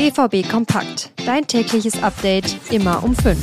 BVB 0.00 0.48
Kompakt. 0.48 1.10
Dein 1.26 1.46
tägliches 1.46 2.02
Update 2.02 2.56
immer 2.70 3.04
um 3.04 3.14
5. 3.14 3.36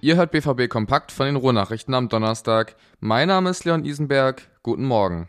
Ihr 0.00 0.16
hört 0.16 0.32
BVB 0.32 0.68
Kompakt 0.68 1.12
von 1.12 1.26
den 1.26 1.36
Ruhrnachrichten 1.36 1.94
am 1.94 2.08
Donnerstag. 2.08 2.74
Mein 2.98 3.28
Name 3.28 3.50
ist 3.50 3.64
Leon 3.64 3.84
Isenberg. 3.84 4.42
Guten 4.64 4.84
Morgen. 4.84 5.28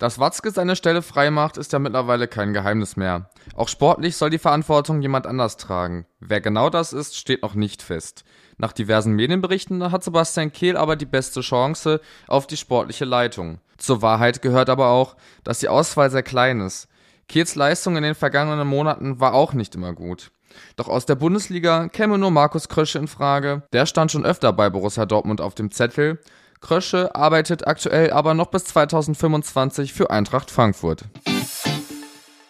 Dass 0.00 0.18
Watzke 0.18 0.50
seine 0.50 0.76
Stelle 0.76 1.02
freimacht, 1.02 1.58
ist 1.58 1.74
ja 1.74 1.78
mittlerweile 1.78 2.26
kein 2.26 2.54
Geheimnis 2.54 2.96
mehr. 2.96 3.28
Auch 3.54 3.68
sportlich 3.68 4.16
soll 4.16 4.30
die 4.30 4.38
Verantwortung 4.38 5.02
jemand 5.02 5.26
anders 5.26 5.58
tragen. 5.58 6.06
Wer 6.20 6.40
genau 6.40 6.70
das 6.70 6.94
ist, 6.94 7.18
steht 7.18 7.42
noch 7.42 7.54
nicht 7.54 7.82
fest. 7.82 8.24
Nach 8.56 8.72
diversen 8.72 9.12
Medienberichten 9.12 9.92
hat 9.92 10.02
Sebastian 10.02 10.52
Kehl 10.52 10.78
aber 10.78 10.96
die 10.96 11.04
beste 11.04 11.42
Chance 11.42 12.00
auf 12.28 12.46
die 12.46 12.56
sportliche 12.56 13.04
Leitung. 13.04 13.60
Zur 13.76 14.00
Wahrheit 14.00 14.40
gehört 14.40 14.70
aber 14.70 14.88
auch, 14.88 15.16
dass 15.44 15.58
die 15.58 15.68
Auswahl 15.68 16.10
sehr 16.10 16.22
klein 16.22 16.60
ist. 16.60 16.88
Kehls 17.28 17.54
Leistung 17.54 17.98
in 17.98 18.02
den 18.02 18.14
vergangenen 18.14 18.66
Monaten 18.66 19.20
war 19.20 19.34
auch 19.34 19.52
nicht 19.52 19.74
immer 19.74 19.92
gut. 19.92 20.30
Doch 20.76 20.88
aus 20.88 21.04
der 21.04 21.14
Bundesliga 21.14 21.88
käme 21.88 22.16
nur 22.16 22.30
Markus 22.30 22.70
Krösche 22.70 22.98
in 22.98 23.06
Frage. 23.06 23.64
Der 23.74 23.84
stand 23.84 24.10
schon 24.10 24.24
öfter 24.24 24.54
bei 24.54 24.70
Borussia 24.70 25.04
Dortmund 25.04 25.42
auf 25.42 25.54
dem 25.54 25.70
Zettel 25.70 26.20
Krösche 26.60 27.14
arbeitet 27.14 27.66
aktuell 27.66 28.10
aber 28.10 28.34
noch 28.34 28.48
bis 28.48 28.64
2025 28.64 29.92
für 29.92 30.10
Eintracht 30.10 30.50
Frankfurt. 30.50 31.04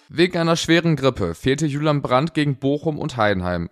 Wegen 0.09 0.38
einer 0.38 0.56
schweren 0.56 0.96
Grippe 0.96 1.34
fehlte 1.34 1.66
Julian 1.66 2.02
Brandt 2.02 2.34
gegen 2.34 2.56
Bochum 2.56 2.98
und 2.98 3.16
Heidenheim. 3.16 3.70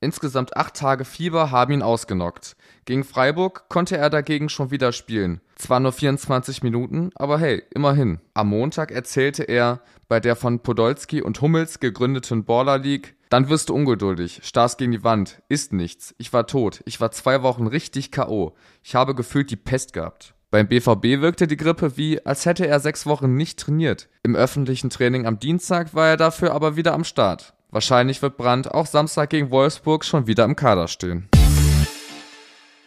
Insgesamt 0.00 0.56
acht 0.56 0.74
Tage 0.74 1.04
Fieber 1.04 1.50
haben 1.50 1.74
ihn 1.74 1.82
ausgenockt. 1.82 2.56
Gegen 2.86 3.04
Freiburg 3.04 3.68
konnte 3.68 3.98
er 3.98 4.08
dagegen 4.08 4.48
schon 4.48 4.70
wieder 4.70 4.92
spielen. 4.92 5.42
Zwar 5.56 5.80
nur 5.80 5.92
24 5.92 6.62
Minuten, 6.62 7.10
aber 7.16 7.38
hey, 7.38 7.62
immerhin. 7.74 8.20
Am 8.32 8.48
Montag 8.48 8.92
erzählte 8.92 9.42
er 9.42 9.80
bei 10.08 10.18
der 10.18 10.36
von 10.36 10.60
Podolski 10.60 11.20
und 11.20 11.40
Hummels 11.42 11.80
gegründeten 11.80 12.44
Baller 12.44 12.78
League, 12.78 13.14
dann 13.30 13.48
wirst 13.48 13.68
du 13.68 13.74
ungeduldig, 13.74 14.40
starrst 14.42 14.76
gegen 14.78 14.92
die 14.92 15.04
Wand, 15.04 15.40
ist 15.48 15.72
nichts. 15.72 16.14
Ich 16.18 16.32
war 16.32 16.46
tot. 16.46 16.82
Ich 16.84 17.00
war 17.00 17.12
zwei 17.12 17.42
Wochen 17.42 17.68
richtig 17.68 18.10
K.O. 18.10 18.54
Ich 18.82 18.96
habe 18.96 19.14
gefühlt 19.14 19.50
die 19.50 19.56
Pest 19.56 19.92
gehabt. 19.92 20.34
Beim 20.50 20.66
BVB 20.66 21.22
wirkte 21.22 21.46
die 21.46 21.56
Grippe 21.56 21.96
wie, 21.96 22.26
als 22.26 22.44
hätte 22.44 22.66
er 22.66 22.80
sechs 22.80 23.06
Wochen 23.06 23.36
nicht 23.36 23.60
trainiert. 23.60 24.08
Im 24.24 24.34
öffentlichen 24.34 24.90
Training 24.90 25.26
am 25.26 25.38
Dienstag 25.38 25.94
war 25.94 26.08
er 26.08 26.16
dafür 26.16 26.52
aber 26.52 26.74
wieder 26.74 26.92
am 26.92 27.04
Start. 27.04 27.54
Wahrscheinlich 27.70 28.20
wird 28.20 28.36
Brandt 28.36 28.68
auch 28.68 28.86
Samstag 28.86 29.30
gegen 29.30 29.52
Wolfsburg 29.52 30.04
schon 30.04 30.26
wieder 30.26 30.44
im 30.44 30.56
Kader 30.56 30.88
stehen. 30.88 31.28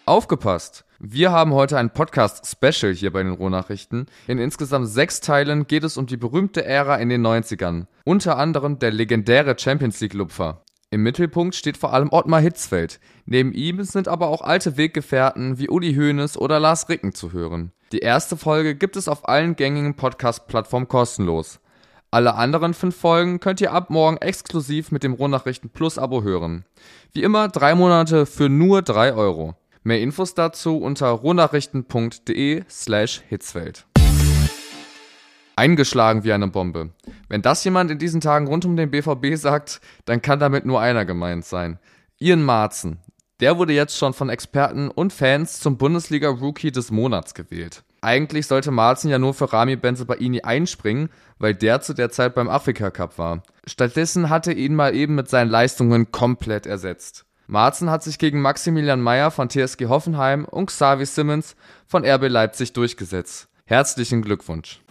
Aufgepasst! 0.06 0.84
Wir 1.00 1.32
haben 1.32 1.54
heute 1.54 1.78
ein 1.78 1.90
Podcast-Special 1.90 2.94
hier 2.94 3.14
bei 3.14 3.24
den 3.24 3.32
Rohnachrichten. 3.32 4.08
In 4.28 4.38
insgesamt 4.38 4.90
sechs 4.90 5.22
Teilen 5.22 5.66
geht 5.66 5.86
es 5.86 5.96
um 5.96 6.08
die 6.08 6.18
berühmte 6.18 6.66
Ära 6.66 6.98
in 6.98 7.08
den 7.08 7.26
90ern. 7.26 7.86
Unter 8.04 8.38
anderem 8.38 8.80
der 8.80 8.92
legendäre 8.92 9.58
Champions 9.58 10.02
League-Lupfer. 10.02 10.62
Im 10.90 11.04
Mittelpunkt 11.04 11.56
steht 11.56 11.78
vor 11.78 11.94
allem 11.94 12.10
Ottmar 12.12 12.42
Hitzfeld. 12.42 13.00
Neben 13.26 13.54
ihm 13.54 13.82
sind 13.84 14.10
aber 14.10 14.28
auch 14.28 14.42
alte 14.42 14.76
Weggefährten 14.76 15.58
wie 15.58 15.70
Uli 15.70 15.96
Hoeneß 15.96 16.36
oder 16.38 16.60
Lars 16.60 16.90
Ricken 16.90 17.14
zu 17.14 17.32
hören. 17.32 17.72
Die 17.94 18.00
erste 18.00 18.36
Folge 18.36 18.76
gibt 18.76 18.98
es 18.98 19.08
auf 19.08 19.30
allen 19.30 19.56
gängigen 19.56 19.96
Podcast-Plattformen 19.96 20.90
kostenlos. 20.90 21.62
Alle 22.12 22.36
anderen 22.36 22.74
fünf 22.74 22.98
Folgen 22.98 23.40
könnt 23.40 23.62
ihr 23.62 23.72
ab 23.72 23.90
morgen 23.90 24.18
exklusiv 24.18 24.92
mit 24.92 25.04
dem 25.04 25.14
Rohnachrichten 25.14 25.70
Plus 25.70 25.98
Abo 25.98 26.24
hören. 26.24 26.66
Wie 27.14 27.24
immer 27.24 27.48
drei 27.48 27.74
Monate 27.74 28.26
für 28.26 28.50
nur 28.50 28.82
drei 28.82 29.14
Euro. 29.14 29.56
Mehr 29.86 30.00
Infos 30.00 30.34
dazu 30.34 30.78
unter 30.78 31.10
rohnachrichten.de 31.10 32.64
slash 32.70 33.22
Hitzfeld. 33.28 33.86
Eingeschlagen 35.58 36.24
wie 36.24 36.32
eine 36.32 36.48
Bombe. 36.48 36.92
Wenn 37.28 37.42
das 37.42 37.66
jemand 37.66 37.92
in 37.92 38.00
diesen 38.00 38.22
Tagen 38.22 38.48
rund 38.48 38.64
um 38.64 38.78
den 38.78 38.92
BVB 38.92 39.36
sagt, 39.36 39.82
dann 40.06 40.22
kann 40.22 40.40
damit 40.40 40.66
nur 40.66 40.80
einer 40.80 41.04
gemeint 41.04 41.44
sein. 41.44 41.80
Ian 42.18 42.44
Marzen. 42.44 43.00
Der 43.42 43.58
wurde 43.58 43.74
jetzt 43.74 43.98
schon 43.98 44.14
von 44.14 44.30
Experten 44.30 44.90
und 44.90 45.12
Fans 45.12 45.60
zum 45.60 45.78
Bundesliga-Rookie 45.78 46.72
des 46.72 46.90
Monats 46.90 47.34
gewählt. 47.34 47.84
Eigentlich 48.00 48.48
sollte 48.48 48.72
Marzen 48.72 49.10
ja 49.10 49.20
nur 49.20 49.34
für 49.34 49.52
Rami 49.52 49.76
Benzebaini 49.76 50.42
einspringen, 50.44 51.10
weil 51.40 51.56
der 51.56 51.82
zu 51.82 51.94
der 51.94 52.10
Zeit 52.10 52.36
beim 52.36 52.48
Afrika 52.48 52.90
Cup 52.90 53.18
war. 53.18 53.44
Stattdessen 53.68 54.30
hatte 54.30 54.54
ihn 54.54 54.76
mal 54.76 54.96
eben 54.96 55.16
mit 55.16 55.30
seinen 55.30 55.52
Leistungen 55.52 56.12
komplett 56.12 56.66
ersetzt. 56.66 57.26
Marzen 57.54 57.92
hat 57.92 58.02
sich 58.02 58.18
gegen 58.18 58.42
Maximilian 58.42 59.00
Meyer 59.00 59.30
von 59.30 59.48
TSG 59.48 59.86
Hoffenheim 59.86 60.46
und 60.46 60.66
Xavi 60.66 61.06
Simmons 61.06 61.56
von 61.86 62.04
RB 62.04 62.28
Leipzig 62.28 62.74
durchgesetzt. 62.74 63.48
Herzlichen 63.66 64.24
Glückwunsch. 64.24 64.82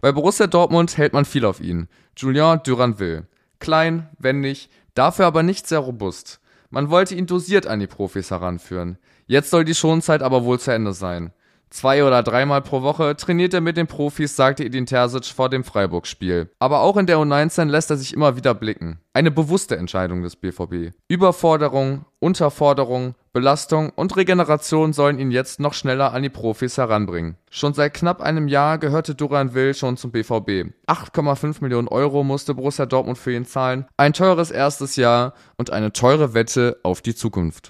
Bei 0.00 0.10
Borussia 0.10 0.46
Dortmund 0.46 0.96
hält 0.96 1.12
man 1.12 1.26
viel 1.26 1.44
auf 1.44 1.60
ihn. 1.60 1.88
Julien 2.16 2.62
Duranville. 2.64 3.26
Klein, 3.58 4.08
wendig, 4.18 4.70
dafür 4.94 5.26
aber 5.26 5.42
nicht 5.42 5.66
sehr 5.66 5.80
robust. 5.80 6.40
Man 6.70 6.88
wollte 6.88 7.14
ihn 7.14 7.26
dosiert 7.26 7.66
an 7.66 7.80
die 7.80 7.86
Profis 7.86 8.30
heranführen. 8.30 8.96
Jetzt 9.26 9.50
soll 9.50 9.66
die 9.66 9.74
Schonzeit 9.74 10.22
aber 10.22 10.44
wohl 10.44 10.58
zu 10.58 10.70
Ende 10.70 10.94
sein. 10.94 11.30
Zwei 11.76 12.04
oder 12.04 12.22
dreimal 12.22 12.62
pro 12.62 12.80
Woche 12.80 13.14
trainiert 13.16 13.52
er 13.52 13.60
mit 13.60 13.76
den 13.76 13.86
Profis, 13.86 14.34
sagte 14.34 14.64
Edin 14.64 14.86
Terzic 14.86 15.26
vor 15.26 15.50
dem 15.50 15.62
Freiburg-Spiel. 15.62 16.48
Aber 16.58 16.80
auch 16.80 16.96
in 16.96 17.04
der 17.04 17.18
U19 17.18 17.66
lässt 17.66 17.90
er 17.90 17.98
sich 17.98 18.14
immer 18.14 18.34
wieder 18.34 18.54
blicken. 18.54 18.98
Eine 19.12 19.30
bewusste 19.30 19.76
Entscheidung 19.76 20.22
des 20.22 20.36
BVB. 20.36 20.96
Überforderung, 21.06 22.06
Unterforderung, 22.18 23.14
Belastung 23.34 23.90
und 23.90 24.16
Regeneration 24.16 24.94
sollen 24.94 25.18
ihn 25.18 25.30
jetzt 25.30 25.60
noch 25.60 25.74
schneller 25.74 26.14
an 26.14 26.22
die 26.22 26.30
Profis 26.30 26.78
heranbringen. 26.78 27.36
Schon 27.50 27.74
seit 27.74 27.92
knapp 27.92 28.22
einem 28.22 28.48
Jahr 28.48 28.78
gehörte 28.78 29.14
Duran 29.14 29.52
Will 29.52 29.74
schon 29.74 29.98
zum 29.98 30.12
BVB. 30.12 30.72
8,5 30.86 31.56
Millionen 31.60 31.88
Euro 31.88 32.24
musste 32.24 32.54
Borussia 32.54 32.86
Dortmund 32.86 33.18
für 33.18 33.34
ihn 33.34 33.44
zahlen, 33.44 33.84
ein 33.98 34.14
teures 34.14 34.50
erstes 34.50 34.96
Jahr 34.96 35.34
und 35.58 35.68
eine 35.68 35.92
teure 35.92 36.32
Wette 36.32 36.80
auf 36.82 37.02
die 37.02 37.14
Zukunft. 37.14 37.68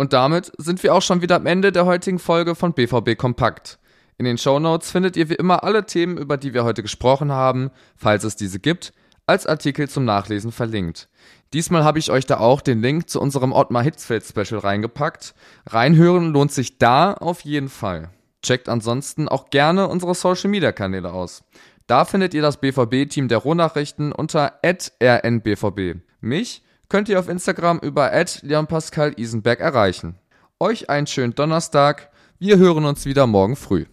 Und 0.00 0.14
damit 0.14 0.50
sind 0.56 0.82
wir 0.82 0.94
auch 0.94 1.02
schon 1.02 1.20
wieder 1.20 1.36
am 1.36 1.44
Ende 1.44 1.72
der 1.72 1.84
heutigen 1.84 2.18
Folge 2.18 2.54
von 2.54 2.72
BVB 2.72 3.18
Kompakt. 3.18 3.78
In 4.16 4.24
den 4.24 4.38
Show 4.38 4.58
Notes 4.58 4.90
findet 4.90 5.14
ihr 5.14 5.28
wie 5.28 5.34
immer 5.34 5.62
alle 5.62 5.84
Themen, 5.84 6.16
über 6.16 6.38
die 6.38 6.54
wir 6.54 6.64
heute 6.64 6.80
gesprochen 6.80 7.30
haben, 7.30 7.70
falls 7.96 8.24
es 8.24 8.34
diese 8.34 8.60
gibt, 8.60 8.94
als 9.26 9.46
Artikel 9.46 9.90
zum 9.90 10.06
Nachlesen 10.06 10.52
verlinkt. 10.52 11.10
Diesmal 11.52 11.84
habe 11.84 11.98
ich 11.98 12.10
euch 12.10 12.24
da 12.24 12.38
auch 12.38 12.62
den 12.62 12.80
Link 12.80 13.10
zu 13.10 13.20
unserem 13.20 13.52
Ottmar 13.52 13.82
Hitzfeld 13.82 14.24
Special 14.24 14.60
reingepackt. 14.60 15.34
Reinhören 15.66 16.32
lohnt 16.32 16.52
sich 16.52 16.78
da 16.78 17.12
auf 17.12 17.42
jeden 17.42 17.68
Fall. 17.68 18.08
Checkt 18.40 18.70
ansonsten 18.70 19.28
auch 19.28 19.50
gerne 19.50 19.86
unsere 19.86 20.14
Social 20.14 20.48
Media 20.48 20.72
Kanäle 20.72 21.12
aus. 21.12 21.44
Da 21.86 22.06
findet 22.06 22.32
ihr 22.32 22.40
das 22.40 22.56
BVB-Team 22.56 23.28
der 23.28 23.36
Rohnachrichten 23.36 24.12
unter 24.12 24.60
rnbvb. 24.64 25.96
Mich 26.22 26.62
könnt 26.90 27.08
ihr 27.08 27.18
auf 27.18 27.28
Instagram 27.28 27.78
über 27.78 28.12
leonpascal 28.42 29.14
Isenberg 29.16 29.60
erreichen. 29.60 30.16
Euch 30.58 30.90
einen 30.90 31.06
schönen 31.06 31.34
Donnerstag. 31.34 32.10
Wir 32.38 32.58
hören 32.58 32.84
uns 32.84 33.06
wieder 33.06 33.26
morgen 33.26 33.56
früh. 33.56 33.86